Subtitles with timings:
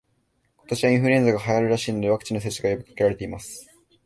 [0.61, 3.69] 今年はインフルエンザが流行るらしいので、ワクチンの接種が呼びかけられています